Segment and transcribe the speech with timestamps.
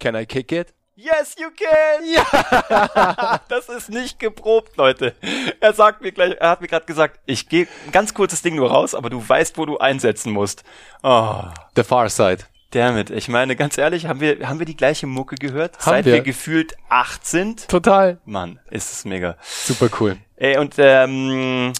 [0.00, 0.72] Can I kick it?
[0.96, 2.04] Yes, you can!
[2.06, 3.40] Ja!
[3.48, 5.14] das ist nicht geprobt, Leute.
[5.60, 8.54] Er sagt mir gleich, er hat mir gerade gesagt, ich gehe ein ganz kurzes Ding
[8.56, 10.64] nur raus, aber du weißt, wo du einsetzen musst.
[11.02, 11.42] Oh.
[11.76, 12.44] The Far Side.
[12.70, 13.10] Damit.
[13.10, 15.76] Ich meine, ganz ehrlich, haben wir, haben wir die gleiche Mucke gehört?
[15.78, 16.14] Haben Seit wir.
[16.14, 17.68] wir gefühlt acht sind?
[17.68, 18.18] Total.
[18.24, 19.36] Mann, ist es mega.
[19.42, 20.16] Super cool.
[20.36, 21.72] Ey, und ähm,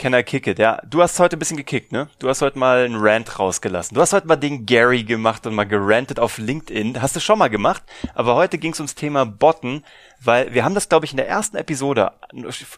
[0.00, 0.58] Can I kick it?
[0.58, 2.08] Ja, du hast heute ein bisschen gekickt, ne?
[2.20, 3.94] Du hast heute mal einen Rant rausgelassen.
[3.94, 7.02] Du hast heute mal den Gary gemacht und mal gerantet auf LinkedIn.
[7.02, 7.82] Hast du schon mal gemacht.
[8.14, 9.84] Aber heute ging es ums Thema Botten,
[10.18, 12.12] weil wir haben das, glaube ich, in der ersten Episode,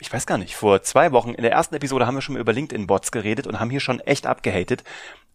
[0.01, 2.41] ich weiß gar nicht, vor zwei Wochen, in der ersten Episode haben wir schon mal
[2.41, 4.83] über LinkedIn-Bots geredet und haben hier schon echt abgehatet.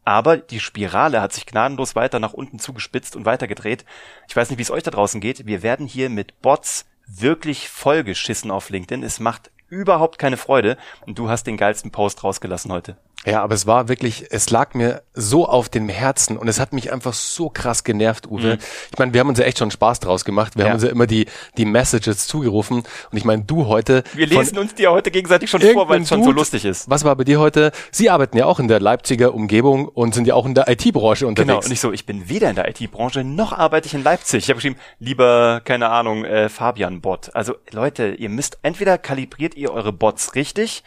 [0.03, 3.85] Aber die Spirale hat sich gnadenlos weiter nach unten zugespitzt und weitergedreht.
[4.27, 5.47] Ich weiß nicht, wie es euch da draußen geht.
[5.47, 9.03] Wir werden hier mit Bots wirklich vollgeschissen auf LinkedIn.
[9.03, 12.97] Es macht überhaupt keine Freude und du hast den geilsten Post rausgelassen heute.
[13.25, 16.71] Ja, aber es war wirklich, es lag mir so auf dem Herzen und es hat
[16.71, 18.53] mich einfach so krass genervt, Uwe.
[18.53, 18.59] Mhm.
[18.93, 20.55] Ich meine, wir haben uns ja echt schon Spaß draus gemacht.
[20.55, 20.69] Wir Ja.
[20.69, 21.25] haben uns ja immer die,
[21.57, 24.03] die Messages zugerufen und ich meine, du heute.
[24.13, 26.89] Wir lesen uns die ja heute gegenseitig schon vor, weil es schon so lustig ist.
[26.89, 27.71] Was war bei dir heute?
[27.91, 31.25] Sie arbeiten ja auch in der Leipziger Umgebung und sind ja auch in der IT-Branche
[31.25, 31.65] Genau, unterwegs.
[31.65, 34.43] und ich so, ich bin weder in der IT-Branche, noch arbeite ich in Leipzig.
[34.45, 37.31] Ich habe geschrieben, lieber, keine Ahnung, äh, Fabian-Bot.
[37.35, 40.83] Also Leute, ihr müsst, entweder kalibriert ihr eure Bots richtig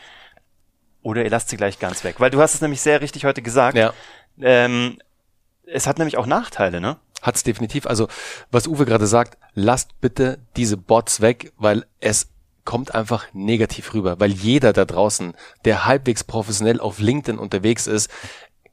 [1.02, 2.16] oder ihr lasst sie gleich ganz weg.
[2.18, 3.76] Weil du hast es nämlich sehr richtig heute gesagt.
[3.76, 3.92] Ja.
[4.40, 4.98] Ähm,
[5.66, 6.96] es hat nämlich auch Nachteile, ne?
[7.22, 7.86] Hat's definitiv.
[7.86, 8.08] Also,
[8.50, 12.28] was Uwe gerade sagt, lasst bitte diese Bots weg, weil es
[12.64, 15.34] kommt einfach negativ rüber, weil jeder da draußen,
[15.64, 18.10] der halbwegs professionell auf LinkedIn unterwegs ist,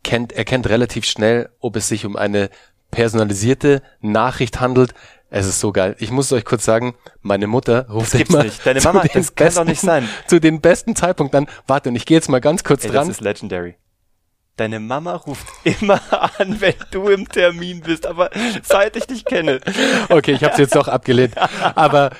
[0.03, 2.49] kennt, erkennt relativ schnell, ob es sich um eine
[2.91, 4.93] personalisierte Nachricht handelt.
[5.29, 5.95] Es ist so geil.
[5.99, 8.65] Ich muss euch kurz sagen, meine Mutter ruft gibt's immer nicht.
[8.65, 10.07] Deine zu Mama, den das kann doch nicht sein.
[10.27, 11.53] Zu den besten Zeitpunkten an.
[11.67, 13.07] Warte, und ich gehe jetzt mal ganz kurz Ey, dran.
[13.07, 13.75] das ist legendary.
[14.55, 15.45] Deine Mama ruft
[15.81, 16.01] immer
[16.39, 18.31] an, wenn du im Termin bist, aber
[18.63, 19.59] seit ich dich kenne.
[20.09, 21.35] Okay, ich habe es jetzt doch abgelehnt.
[21.75, 22.11] Aber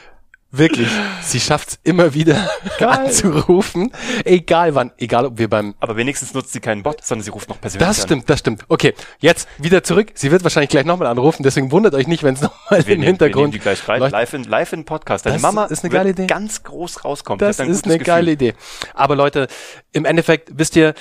[0.51, 0.87] wirklich,
[1.21, 3.91] sie schafft's immer wieder anzurufen.
[4.25, 7.49] Egal wann, egal ob wir beim Aber wenigstens nutzt sie keinen Bot, sondern sie ruft
[7.49, 8.05] noch persönlich das an.
[8.07, 8.63] stimmt, das stimmt.
[8.69, 10.11] Okay, jetzt wieder zurück.
[10.15, 13.03] Sie wird wahrscheinlich gleich nochmal anrufen, deswegen wundert euch nicht, wenn es nochmal im nehmen,
[13.03, 14.13] Hintergrund wir nehmen die gleich rein, leuchtet.
[14.19, 15.25] live in, live in Podcast.
[15.25, 16.27] Deine Das Mama ist eine geile Idee.
[16.27, 17.39] ganz groß rauskommen.
[17.39, 18.05] Das ein ist eine Gefühl.
[18.05, 18.53] geile Idee.
[18.93, 19.47] Aber Leute,
[19.91, 20.93] im Endeffekt, wisst ihr,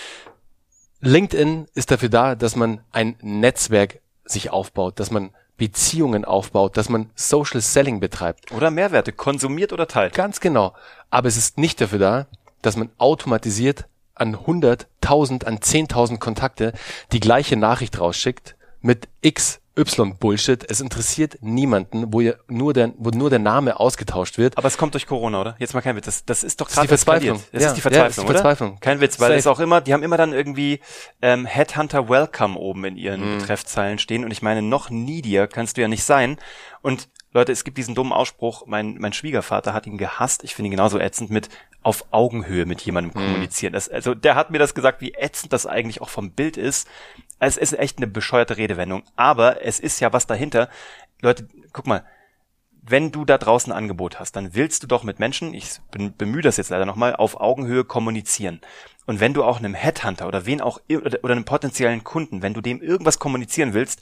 [1.01, 6.89] LinkedIn ist dafür da, dass man ein Netzwerk sich aufbaut, dass man Beziehungen aufbaut, dass
[6.89, 8.53] man Social Selling betreibt.
[8.53, 10.15] Oder Mehrwerte, konsumiert oder teilt.
[10.15, 10.75] Ganz genau.
[11.11, 12.27] Aber es ist nicht dafür da,
[12.63, 16.73] dass man automatisiert an 100, 1000, an 10.000 Kontakte
[17.13, 20.65] die gleiche Nachricht rausschickt mit X, Y Bullshit.
[20.71, 24.57] Es interessiert niemanden, wo ihr nur der, wo nur der Name ausgetauscht wird.
[24.57, 25.57] Aber es kommt durch Corona, oder?
[25.59, 26.07] Jetzt mal kein Witz.
[26.07, 27.43] Das, das ist doch gerade Verzweiflung.
[27.53, 28.33] Das Ja, ist die ja, Verzweiflung, ist die oder?
[28.33, 28.81] Verzweiflung.
[28.81, 29.39] Kein Witz, weil Safe.
[29.39, 30.81] es auch immer, die haben immer dann irgendwie
[31.21, 33.39] ähm, Headhunter Welcome oben in ihren Mhm.
[33.39, 34.25] Betreffzeilen stehen.
[34.25, 36.39] Und ich meine, noch needier kannst du ja nicht sein.
[36.87, 40.45] Und Leute, es gibt diesen dummen Ausspruch, mein, mein Schwiegervater hat ihn gehasst.
[40.45, 41.49] Ich finde ihn genauso ätzend mit
[41.83, 43.27] auf Augenhöhe mit jemandem Mhm.
[43.27, 43.73] kommunizieren.
[43.73, 46.87] Das, also der hat mir das gesagt, wie ätzend das eigentlich auch vom Bild ist.
[47.41, 49.03] Es ist echt eine bescheuerte Redewendung.
[49.17, 50.69] Aber es ist ja was dahinter.
[51.21, 52.05] Leute, guck mal,
[52.89, 56.17] wenn du da draußen ein Angebot hast, dann willst du doch mit Menschen, ich bem-
[56.17, 58.61] bemühe das jetzt leider nochmal, auf Augenhöhe kommunizieren.
[59.07, 62.61] Und wenn du auch einem Headhunter oder wen auch oder einem potenziellen Kunden, wenn du
[62.61, 64.01] dem irgendwas kommunizieren willst,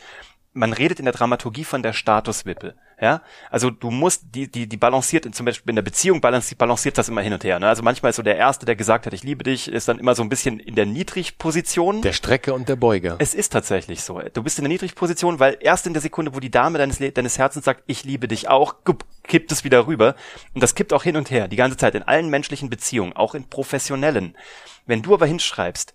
[0.55, 2.75] man redet in der Dramaturgie von der Statuswippe.
[3.01, 6.97] Ja, also du musst die die die balanciert zum Beispiel in der Beziehung balanciert, balanciert
[6.97, 7.59] das immer hin und her.
[7.59, 7.67] Ne?
[7.67, 10.15] Also manchmal ist so der erste, der gesagt hat, ich liebe dich, ist dann immer
[10.15, 12.03] so ein bisschen in der Niedrigposition.
[12.03, 13.17] Der Strecke und der Beuger.
[13.19, 14.21] Es ist tatsächlich so.
[14.33, 17.37] Du bist in der Niedrigposition, weil erst in der Sekunde, wo die Dame deines, deines
[17.37, 18.77] Herzens sagt, ich liebe dich auch,
[19.25, 20.15] kippt es wieder rüber.
[20.55, 23.35] Und das kippt auch hin und her, die ganze Zeit, in allen menschlichen Beziehungen, auch
[23.35, 24.37] in professionellen.
[24.87, 25.95] Wenn du aber hinschreibst,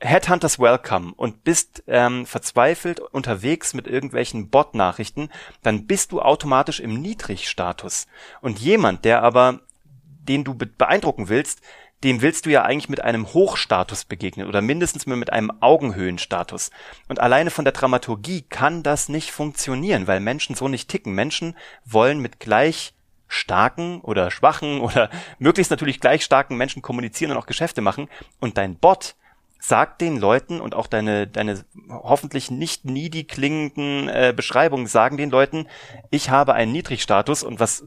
[0.00, 5.28] Headhunters Welcome und bist ähm, verzweifelt unterwegs mit irgendwelchen Bot-Nachrichten,
[5.62, 8.06] dann bist du automatisch im Niedrigstatus.
[8.40, 9.60] Und jemand, der aber,
[10.04, 11.60] den du be beeindrucken willst,
[12.02, 16.70] dem willst du ja eigentlich mit einem Hochstatus begegnen oder mindestens mit einem Augenhöhenstatus.
[17.08, 21.14] Und alleine von der Dramaturgie kann das nicht funktionieren, weil Menschen so nicht ticken.
[21.14, 22.94] Menschen wollen mit gleich
[23.28, 28.08] starken oder schwachen oder möglichst natürlich gleich starken Menschen kommunizieren und auch Geschäfte machen.
[28.40, 29.14] Und dein Bot
[29.60, 35.30] sagt den Leuten und auch deine, deine hoffentlich nicht needy klingenden äh, Beschreibungen sagen den
[35.30, 35.68] Leuten,
[36.10, 37.84] ich habe einen Niedrigstatus und was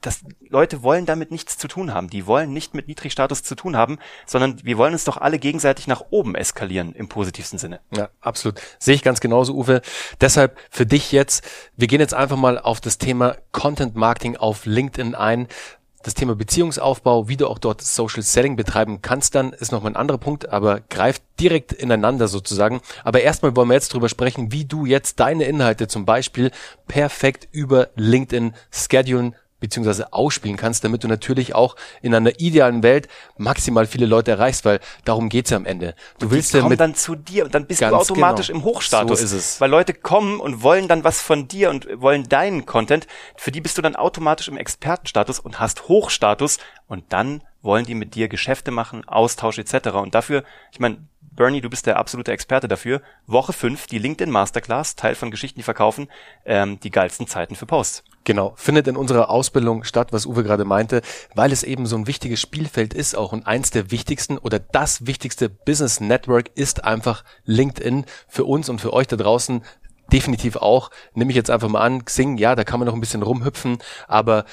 [0.00, 2.08] das Leute wollen damit nichts zu tun haben.
[2.08, 5.86] Die wollen nicht mit Niedrigstatus zu tun haben, sondern wir wollen uns doch alle gegenseitig
[5.86, 7.80] nach oben eskalieren im positivsten Sinne.
[7.94, 8.60] Ja, absolut.
[8.78, 9.82] Sehe ich ganz genauso, Uwe.
[10.20, 11.44] Deshalb für dich jetzt,
[11.76, 15.48] wir gehen jetzt einfach mal auf das Thema Content Marketing auf LinkedIn ein.
[16.02, 19.96] Das Thema Beziehungsaufbau, wie du auch dort Social Selling betreiben kannst, dann ist nochmal ein
[19.96, 22.80] anderer Punkt, aber greift direkt ineinander sozusagen.
[23.04, 26.50] Aber erstmal wollen wir jetzt drüber sprechen, wie du jetzt deine Inhalte zum Beispiel
[26.88, 33.08] perfekt über LinkedIn schedulen beziehungsweise ausspielen kannst, damit du natürlich auch in einer idealen Welt
[33.36, 35.94] maximal viele Leute erreichst, weil darum geht's ja am Ende.
[36.18, 38.60] Du Die willst ja kommen mit dann zu dir und dann bist du automatisch genau.
[38.60, 39.18] im Hochstatus.
[39.18, 39.60] So ist es.
[39.60, 43.06] Weil Leute kommen und wollen dann was von dir und wollen deinen Content.
[43.36, 47.94] Für die bist du dann automatisch im Expertenstatus und hast Hochstatus und dann wollen die
[47.94, 49.90] mit dir Geschäfte machen, Austausch etc.
[49.90, 50.98] Und dafür, ich meine,
[51.32, 53.02] Bernie, du bist der absolute Experte dafür.
[53.26, 56.08] Woche 5, die LinkedIn Masterclass, Teil von Geschichten, die verkaufen,
[56.44, 58.04] ähm, die geilsten Zeiten für Posts.
[58.24, 61.00] Genau, findet in unserer Ausbildung statt, was Uwe gerade meinte,
[61.34, 65.06] weil es eben so ein wichtiges Spielfeld ist auch und eins der wichtigsten oder das
[65.06, 69.62] wichtigste Business Network ist einfach LinkedIn für uns und für euch da draußen
[70.12, 70.90] definitiv auch.
[71.14, 73.78] Nehme ich jetzt einfach mal an, Xing, ja, da kann man noch ein bisschen rumhüpfen,
[74.08, 74.44] aber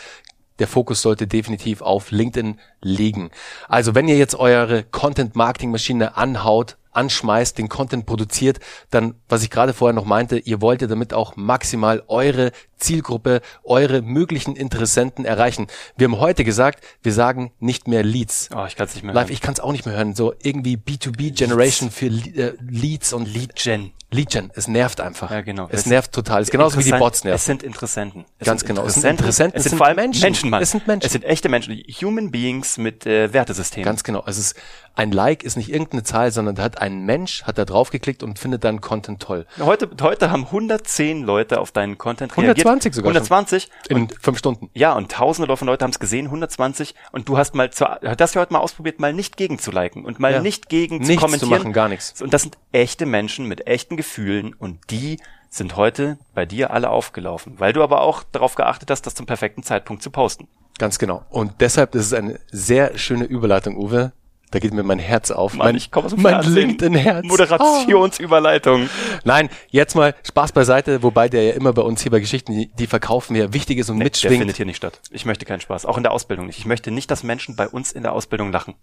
[0.60, 3.32] der Fokus sollte definitiv auf LinkedIn liegen.
[3.68, 8.60] Also wenn ihr jetzt eure Content-Marketing-Maschine anhaut, anschmeißt, den Content produziert,
[8.90, 13.42] dann, was ich gerade vorher noch meinte, ihr wollt ja damit auch maximal eure Zielgruppe,
[13.64, 15.68] eure möglichen Interessenten erreichen.
[15.98, 18.50] Wir haben heute gesagt, wir sagen nicht mehr Leads.
[18.56, 19.34] Oh, ich kann es nicht mehr Live, hören.
[19.34, 20.16] ich kann es auch nicht mehr hören.
[20.16, 23.92] So irgendwie B2B-Generation für Le- äh, Leads und Lead Gen.
[24.10, 24.52] Lead Gen.
[24.56, 25.30] Es nervt einfach.
[25.32, 25.68] Ja, genau.
[25.70, 26.42] Es nervt total.
[26.42, 27.44] Es ist genauso wie die Bots Es nerven.
[27.44, 28.24] sind Interessenten.
[28.40, 28.86] Es Ganz sind genau.
[28.86, 29.26] Es sind Interessenten.
[29.26, 29.58] Interessenten.
[29.58, 30.22] Es Es sind sind vor allem Menschen.
[30.22, 30.62] Menschen, Mann.
[30.62, 31.06] Es sind Menschen.
[31.06, 31.76] Es sind echte Menschen.
[32.02, 33.84] Human Beings mit äh, Wertesystemen.
[33.84, 34.24] Ganz genau.
[34.26, 34.56] Es ist
[34.96, 38.24] ein Like ist nicht irgendeine Zahl, sondern da hat ein Mensch hat da drauf geklickt
[38.24, 39.46] und findet deinen Content toll.
[39.60, 42.66] Heute, heute haben 110 Leute auf deinen Content reagiert.
[42.68, 43.18] 120 sogar schon.
[43.18, 43.70] 120.
[43.90, 44.70] In Und, fünf Stunden.
[44.74, 46.96] ja, und tausende von Leuten haben es gesehen, 120.
[47.12, 47.86] Und du hast mal zu,
[48.18, 50.42] das ja heute mal ausprobiert, mal nicht gegen zu liken und mal Ja.
[50.42, 51.50] nicht gegen zu Nichts zu kommentieren.
[51.62, 52.22] machen, gar nichts.
[52.22, 55.20] Und das sind echte Menschen mit echten Gefühlen und die
[55.50, 59.26] sind heute bei dir alle aufgelaufen, weil du aber auch darauf geachtet hast, das zum
[59.26, 60.48] perfekten Zeitpunkt zu posten.
[60.78, 61.26] Ganz genau.
[61.30, 64.12] Und deshalb ist es eine sehr schöne Überleitung, Uwe.
[64.52, 65.54] Da geht mir mein Herz auf.
[65.56, 66.42] Mann, mein ich komme aus mein.
[66.42, 67.26] LinkedIn-Herz.
[67.26, 68.90] Moderationsüberleitung.
[69.26, 72.68] Nein, jetzt mal Spaß beiseite, wobei der ja immer bei uns hier bei Geschichten, die,
[72.68, 74.38] die verkaufen wir, wichtig ist und Der mitschwingt.
[74.38, 75.02] findet hier nicht statt.
[75.12, 75.86] Ich möchte keinen Spaß.
[75.86, 76.60] Auch in der Ausbildung nicht.
[76.60, 78.76] Ich möchte nicht, dass Menschen bei uns in der Ausbildung lachen.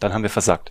[0.00, 0.70] Dann haben wir versagt.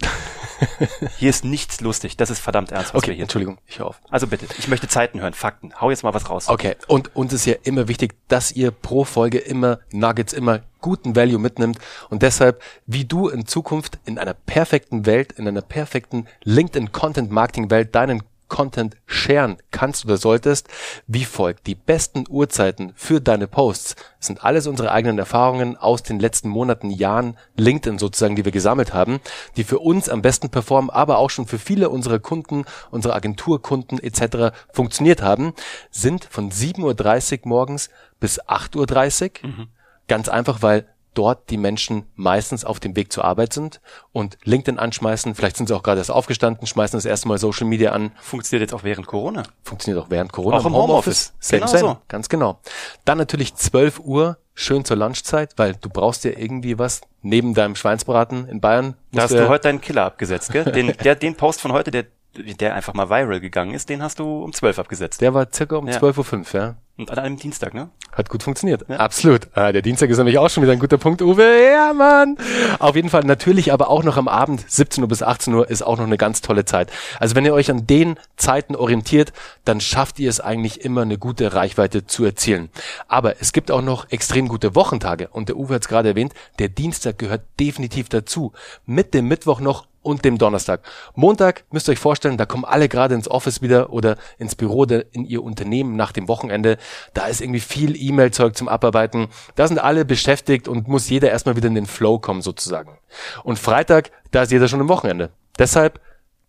[1.17, 2.17] hier ist nichts lustig.
[2.17, 3.23] Das ist verdammt ernst, was wir Okay, hier tun.
[3.23, 4.01] Entschuldigung, ich höre auf.
[4.09, 5.73] Also bitte, ich möchte Zeiten hören, Fakten.
[5.79, 6.47] Hau jetzt mal was raus.
[6.47, 11.15] Okay, und uns ist ja immer wichtig, dass ihr pro Folge immer Nuggets, immer guten
[11.15, 11.79] Value mitnimmt
[12.09, 17.31] und deshalb, wie du in Zukunft in einer perfekten Welt, in einer perfekten LinkedIn Content
[17.31, 20.67] Marketing Welt deinen Content sharen kannst oder solltest,
[21.07, 21.67] wie folgt.
[21.67, 26.89] Die besten Uhrzeiten für deine Posts sind alles unsere eigenen Erfahrungen aus den letzten Monaten,
[26.89, 29.19] Jahren LinkedIn sozusagen, die wir gesammelt haben,
[29.55, 33.99] die für uns am besten performen, aber auch schon für viele unserer Kunden, unsere Agenturkunden
[33.99, 34.55] etc.
[34.71, 35.53] funktioniert haben,
[35.91, 37.89] sind von 7.30 Uhr morgens
[38.19, 39.67] bis 8.30 Uhr.
[40.07, 43.81] Ganz einfach, weil dort die Menschen meistens auf dem Weg zur Arbeit sind
[44.11, 45.33] und LinkedIn anschmeißen.
[45.35, 48.11] Vielleicht sind sie auch gerade erst aufgestanden, schmeißen das erste Mal Social Media an.
[48.21, 49.43] Funktioniert jetzt auch während Corona.
[49.63, 50.57] Funktioniert auch während Corona.
[50.57, 51.33] Auch im Homeoffice.
[51.39, 51.81] Same, Genau same.
[51.81, 51.97] so.
[52.07, 52.59] Ganz genau.
[53.05, 57.75] Dann natürlich 12 Uhr, schön zur Lunchzeit, weil du brauchst ja irgendwie was neben deinem
[57.75, 58.95] Schweinsbraten in Bayern.
[59.11, 60.63] Da hast du heute deinen Killer abgesetzt, gell?
[60.71, 62.05] Den, der, den Post von heute, der,
[62.37, 65.21] der einfach mal viral gegangen ist, den hast du um 12 abgesetzt.
[65.21, 65.97] der war circa um Ja.
[65.97, 66.75] 12.05 Uhr, ja.
[66.97, 67.89] Und an einem Dienstag, ne?
[68.11, 68.89] Hat gut funktioniert.
[68.89, 69.49] Absolut.
[69.53, 71.43] Ah, der Dienstag ist nämlich auch schon wieder ein guter Punkt, Uwe.
[71.71, 72.37] Ja, Mann.
[72.79, 75.83] Auf jeden Fall natürlich, aber auch noch am Abend, 17 Uhr bis 18 Uhr, ist
[75.83, 76.89] auch noch eine ganz tolle Zeit.
[77.19, 79.31] Also wenn ihr euch an den Zeiten orientiert,
[79.63, 82.69] dann schafft ihr es eigentlich immer, eine gute Reichweite zu erzielen.
[83.07, 85.27] Aber es gibt auch noch extrem gute Wochentage.
[85.27, 88.53] Und der Uwe hat es gerade erwähnt, der Dienstag gehört definitiv dazu.
[88.87, 90.81] Mit dem Mittwoch noch und dem Donnerstag.
[91.15, 94.85] Montag müsst ihr euch vorstellen, da kommen alle gerade ins Office wieder oder ins Büro
[94.85, 96.77] de, in ihr Unternehmen nach dem Wochenende.
[97.13, 99.27] Da ist irgendwie viel E-Mail-Zeug zum Abarbeiten.
[99.55, 102.97] Da sind alle beschäftigt und muss jeder erstmal wieder in den Flow kommen sozusagen.
[103.43, 105.31] Und Freitag, da ist jeder schon im Wochenende.
[105.59, 105.99] Deshalb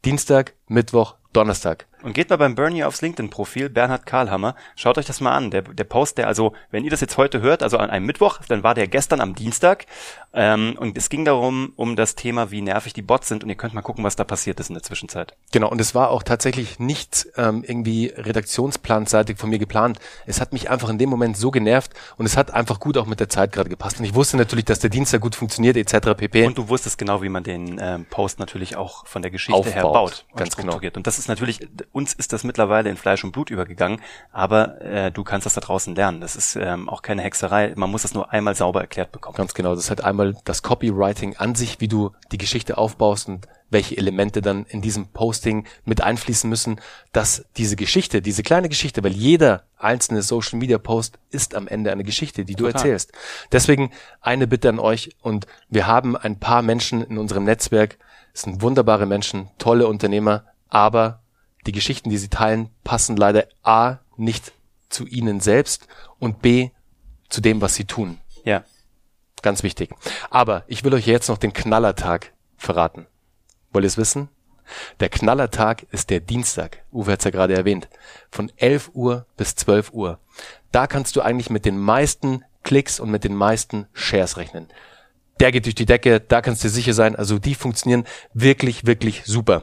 [0.05, 1.87] Dienstag, Mittwoch, Donnerstag.
[2.03, 4.55] Und geht mal beim Bernie aufs LinkedIn-Profil, Bernhard Karlhammer.
[4.77, 5.51] Schaut euch das mal an.
[5.51, 8.39] Der, der Post, der also, wenn ihr das jetzt heute hört, also an einem Mittwoch,
[8.49, 9.87] dann war der gestern am Dienstag.
[10.33, 13.43] Ähm, und es ging darum, um das Thema, wie nervig die Bots sind.
[13.43, 15.35] Und ihr könnt mal gucken, was da passiert ist in der Zwischenzeit.
[15.51, 19.99] Genau, und es war auch tatsächlich nichts ähm, irgendwie redaktionsplanseitig von mir geplant.
[20.25, 23.07] Es hat mich einfach in dem Moment so genervt und es hat einfach gut auch
[23.07, 23.99] mit der Zeit gerade gepasst.
[23.99, 26.15] Und ich wusste natürlich, dass der Dienstag gut funktioniert, etc.
[26.17, 26.47] pp.
[26.47, 29.85] Und du wusstest genau, wie man den ähm, Post natürlich auch von der Geschichte her
[29.85, 29.93] Aufbaut.
[29.93, 30.25] baut.
[30.31, 30.73] Und Ganz genau.
[30.73, 30.97] strukturiert.
[30.97, 34.01] Und das ist natürlich, uns ist das mittlerweile in Fleisch und Blut übergegangen,
[34.33, 36.21] aber äh, du kannst das da draußen lernen.
[36.21, 37.73] Das ist ähm, auch keine Hexerei.
[37.77, 39.37] Man muss das nur einmal sauber erklärt bekommen.
[39.37, 39.75] Ganz genau.
[39.75, 43.97] Das ist halt einmal das Copywriting an sich, wie du die Geschichte aufbaust und welche
[43.97, 46.81] Elemente dann in diesem Posting mit einfließen müssen,
[47.13, 51.93] dass diese Geschichte, diese kleine Geschichte, weil jeder einzelne Social Media Post ist am Ende
[51.93, 52.81] eine Geschichte, die du Total.
[52.81, 53.13] erzählst.
[53.53, 57.99] Deswegen eine Bitte an euch und wir haben ein paar Menschen in unserem Netzwerk,
[58.39, 61.25] es sind wunderbare Menschen, tolle Unternehmer, aber
[61.67, 64.53] die Geschichten, die sie teilen, passen leider A nicht
[64.89, 65.89] zu ihnen selbst
[66.21, 66.71] und B
[67.29, 68.19] zu dem, was sie tun.
[68.45, 68.63] Ja.
[69.43, 69.91] Ganz wichtig.
[70.31, 73.09] Aber ich will euch jetzt noch den Knallertag verraten.
[73.73, 74.29] Wollt ihr es wissen?
[75.01, 76.85] Der Knallertag ist der Dienstag.
[76.93, 77.89] Uwe hat es ja gerade erwähnt.
[78.31, 80.21] Von 11 Uhr bis 12 Uhr.
[80.71, 84.69] Da kannst du eigentlich mit den meisten Klicks und mit den meisten Shares rechnen.
[85.41, 87.15] Der geht durch die Decke, da kannst du sicher sein.
[87.17, 88.05] Also die funktionieren
[88.35, 89.63] wirklich, wirklich super.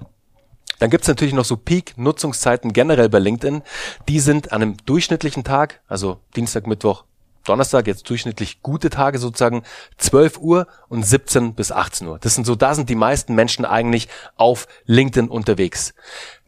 [0.79, 3.62] Dann gibt's natürlich noch so Peak-Nutzungszeiten generell bei LinkedIn.
[4.08, 7.05] Die sind an einem durchschnittlichen Tag, also Dienstag, Mittwoch,
[7.46, 9.63] Donnerstag, jetzt durchschnittlich gute Tage sozusagen,
[9.98, 12.20] 12 Uhr und 17 bis 18 Uhr.
[12.20, 15.94] Das sind so, da sind die meisten Menschen eigentlich auf LinkedIn unterwegs.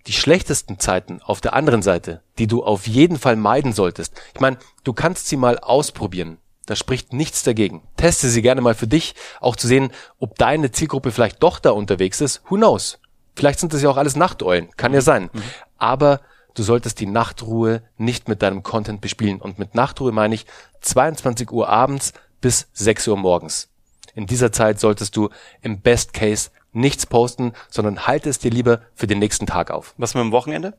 [0.08, 4.14] Die schlechtesten Zeiten auf der anderen Seite, die du auf jeden Fall meiden solltest.
[4.34, 6.38] Ich meine, du kannst sie mal ausprobieren.
[6.68, 7.82] Da spricht nichts dagegen.
[7.96, 11.72] Teste sie gerne mal für dich, auch zu sehen, ob deine Zielgruppe vielleicht doch da
[11.72, 12.44] unterwegs ist.
[12.50, 13.00] Who knows?
[13.36, 14.70] Vielleicht sind das ja auch alles Nachteulen.
[14.76, 15.30] Kann ja sein.
[15.78, 16.20] Aber
[16.56, 19.40] du solltest die Nachtruhe nicht mit deinem Content bespielen.
[19.40, 20.46] Und mit Nachtruhe meine ich
[20.82, 23.70] 22 Uhr abends bis 6 Uhr morgens.
[24.14, 25.30] In dieser Zeit solltest du
[25.62, 29.94] im Best Case nichts posten, sondern halte es dir lieber für den nächsten Tag auf.
[29.98, 30.74] Was mit dem Wochenende?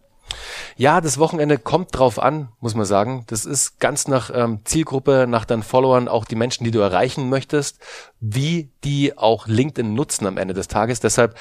[0.77, 3.25] Ja, das Wochenende kommt drauf an, muss man sagen.
[3.27, 7.29] Das ist ganz nach ähm, Zielgruppe, nach deinen Followern, auch die Menschen, die du erreichen
[7.29, 7.79] möchtest,
[8.21, 11.01] wie die auch LinkedIn nutzen am Ende des Tages.
[11.01, 11.37] Deshalb,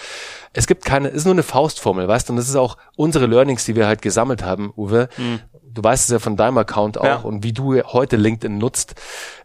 [0.53, 3.65] es gibt keine, ist nur eine Faustformel, weißt du, und das ist auch unsere Learnings,
[3.65, 5.10] die wir halt gesammelt haben, Uwe.
[5.63, 7.15] Du weißt es ja von deinem Account auch Ja.
[7.17, 8.96] und wie du heute LinkedIn nutzt.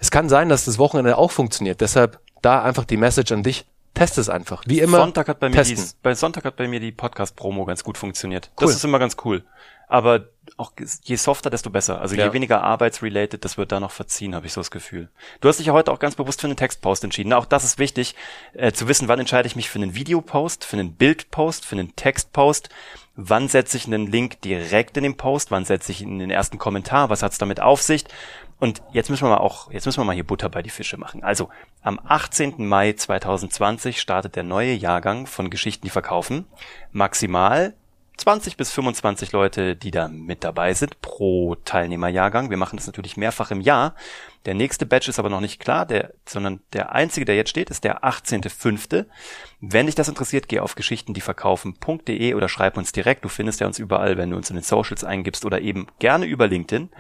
[0.00, 1.80] Es kann sein, dass das Wochenende auch funktioniert.
[1.82, 3.66] Deshalb da einfach die Message an dich.
[3.94, 4.62] Test es einfach.
[4.66, 4.99] Wie immer.
[4.99, 5.99] Sonntag hat bei mir die, testen.
[6.02, 8.50] bei Sonntag hat bei mir die Podcast-Promo ganz gut funktioniert.
[8.61, 8.66] Cool.
[8.66, 9.44] Das ist immer ganz cool.
[9.88, 10.72] Aber auch
[11.04, 12.00] je softer, desto besser.
[12.00, 12.25] Also Ja.
[12.25, 15.11] je weniger arbeitsrelated, das wird da noch verziehen, habe ich so das Gefühl.
[15.42, 17.28] Du hast dich ja heute auch ganz bewusst für einen Textpost entschieden.
[17.28, 18.14] Na, Auch das ist wichtig,
[18.54, 21.94] äh, zu wissen, wann entscheide ich mich für einen Videopost, für einen Bildpost, für einen
[21.94, 22.70] Textpost.
[23.16, 25.50] Wann setze ich einen Link direkt in den Post?
[25.50, 27.11] Wann setze ich ihn in den ersten Kommentar?
[27.11, 28.06] Was hat's damit auf sich?
[28.62, 30.97] Und jetzt müssen wir mal auch, jetzt müssen wir mal hier Butter bei die Fische
[30.97, 31.25] machen.
[31.25, 31.49] Also,
[31.83, 32.64] am 18.
[32.64, 36.47] Mai 2020 startet der neue Jahrgang von Geschichten, die verkaufen.
[36.92, 37.75] Maximal
[38.19, 42.50] 20 bis 25 Leute, die da mit dabei sind pro Teilnehmerjahrgang.
[42.50, 43.97] Wir machen das natürlich mehrfach im Jahr.
[44.47, 47.69] Der nächste Batch ist aber noch nicht klar, der, sondern der einzige, der jetzt steht,
[47.69, 49.07] ist der 18.05.
[49.61, 53.25] Wenn dich das interessiert, geh auf geschichtendieverkaufen.de oder schreib uns direkt.
[53.25, 56.26] Du findest ja uns überall, wenn du uns in den Socials eingibst oder eben gerne
[56.26, 56.90] über LinkedIn.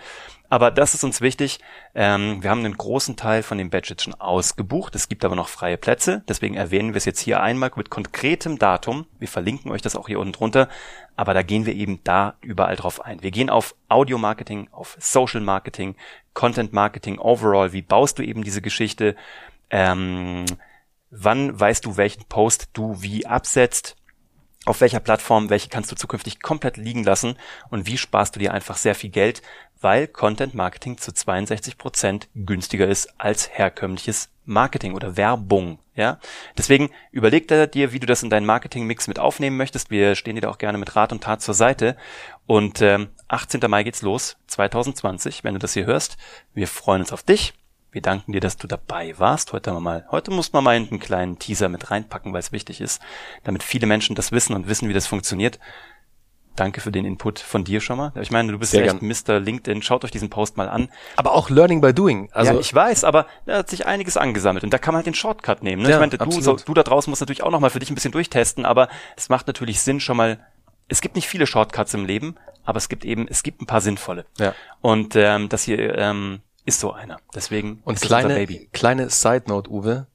[0.52, 1.60] Aber das ist uns wichtig.
[1.94, 4.94] Ähm, wir haben einen großen Teil von dem Batch jetzt schon ausgebucht.
[4.94, 6.24] Es gibt aber noch freie Plätze.
[6.28, 9.06] Deswegen erwähnen wir es jetzt hier einmal mit konkretem Datum.
[9.18, 10.68] Wir verlinken euch das auch hier unten drunter.
[11.16, 13.22] Aber da gehen wir eben da überall drauf ein.
[13.22, 15.96] Wir gehen auf Audio-Marketing, auf Social-Marketing,
[16.34, 17.72] Content-Marketing overall.
[17.72, 19.16] Wie baust du eben diese Geschichte?
[19.70, 20.44] Ähm,
[21.08, 23.96] wann weißt du, welchen Post du wie absetzt?
[24.64, 27.36] auf welcher Plattform, welche kannst du zukünftig komplett liegen lassen
[27.70, 29.42] und wie sparst du dir einfach sehr viel Geld,
[29.82, 36.18] weil Content Marketing zu 62 Prozent günstiger ist als herkömmliches Marketing oder Werbung, ja.
[36.56, 39.90] Deswegen überleg dir, wie du das in deinen Marketing-Mix mit aufnehmen möchtest.
[39.90, 41.96] Wir stehen dir da auch gerne mit Rat und Tat zur Seite.
[42.46, 43.60] Und ähm, 18.
[43.68, 46.16] Mai geht's los, 2020, wenn du das hier hörst.
[46.54, 47.54] Wir freuen uns auf dich.
[47.92, 49.52] Wir danken dir, dass du dabei warst.
[49.52, 52.50] Heute haben wir mal, heute muss man mal einen kleinen Teaser mit reinpacken, weil es
[52.50, 53.02] wichtig ist,
[53.44, 55.58] damit viele Menschen das wissen und wissen, wie das funktioniert.
[56.56, 58.12] Danke für den Input von dir schon mal.
[58.20, 59.40] Ich meine, du bist Sehr echt Mr.
[59.40, 59.80] LinkedIn.
[59.82, 60.88] Schaut euch diesen Post mal an.
[61.16, 62.28] Aber auch Learning by Doing.
[62.32, 65.06] Also ja, ich weiß, aber da hat sich einiges angesammelt und da kann man halt
[65.06, 65.82] den Shortcut nehmen.
[65.82, 65.88] Ne?
[65.88, 67.90] Ja, ich meine, du, so, du da draußen musst natürlich auch noch mal für dich
[67.90, 70.40] ein bisschen durchtesten, aber es macht natürlich Sinn schon mal.
[70.88, 73.80] Es gibt nicht viele Shortcuts im Leben, aber es gibt eben, es gibt ein paar
[73.80, 74.26] sinnvolle.
[74.38, 74.54] Ja.
[74.82, 77.18] Und ähm, das hier ähm, ist so einer.
[77.34, 78.68] Deswegen Und ist kleine, Baby.
[78.72, 80.06] kleine Side Note, Uwe.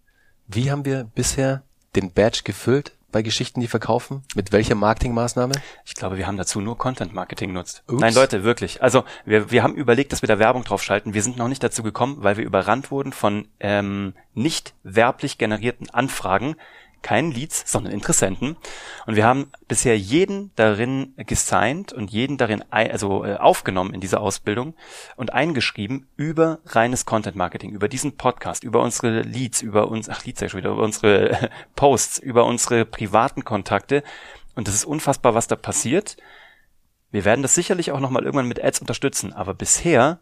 [0.47, 1.63] Wie haben wir bisher
[1.95, 4.23] den Badge gefüllt bei Geschichten, die verkaufen?
[4.35, 5.53] Mit welcher Marketingmaßnahme?
[5.85, 7.83] Ich glaube, wir haben dazu nur Content Marketing genutzt.
[7.87, 8.01] Ups.
[8.01, 8.81] Nein, Leute, wirklich.
[8.81, 11.13] Also wir, wir haben überlegt, dass wir da Werbung draufschalten.
[11.13, 15.89] Wir sind noch nicht dazu gekommen, weil wir überrannt wurden von ähm, nicht werblich generierten
[15.89, 16.55] Anfragen.
[17.01, 18.57] Keinen Leads, sondern Interessenten.
[19.05, 24.19] Und wir haben bisher jeden darin gesigned und jeden darin also äh, aufgenommen in diese
[24.19, 24.75] Ausbildung
[25.15, 30.25] und eingeschrieben über reines Content Marketing, über diesen Podcast, über unsere Leads, über uns, ach
[30.25, 34.03] Leads ich schon wieder, über unsere Posts, über unsere privaten Kontakte
[34.55, 36.17] Und es ist unfassbar, was da passiert.
[37.11, 39.33] Wir werden das sicherlich auch nochmal irgendwann mit Ads unterstützen.
[39.33, 40.19] Aber bisher,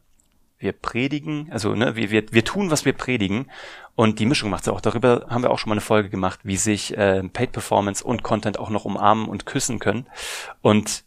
[0.66, 3.50] wir predigen, also ne, wir, wir, wir tun, was wir predigen.
[3.96, 4.82] Und die Mischung macht's auch.
[4.82, 8.24] Darüber haben wir auch schon mal eine Folge gemacht, wie sich äh, Paid Performance und
[8.24, 10.08] Content auch noch umarmen und küssen können.
[10.62, 11.06] Und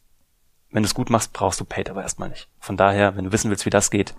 [0.70, 2.48] wenn du es gut machst, brauchst du Paid aber erstmal nicht.
[2.60, 4.14] Von daher, wenn du wissen willst, wie das geht,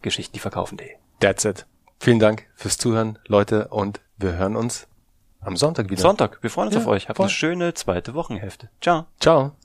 [0.00, 0.88] Geschichten, die verkaufen.de.
[1.20, 1.66] That's it.
[2.00, 4.86] Vielen Dank fürs Zuhören, Leute, und wir hören uns
[5.40, 6.00] am Sonntag wieder.
[6.00, 7.08] Sonntag, wir freuen uns Ja, auf euch.
[7.08, 7.24] Habt voll.
[7.24, 8.70] eine schöne zweite Wochenhälfte.
[8.80, 9.06] Ciao.
[9.20, 9.54] Ciao.